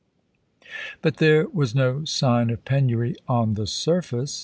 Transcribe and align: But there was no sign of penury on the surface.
But 1.03 1.17
there 1.17 1.47
was 1.49 1.75
no 1.75 2.05
sign 2.05 2.49
of 2.49 2.65
penury 2.65 3.15
on 3.27 3.53
the 3.53 3.67
surface. 3.67 4.39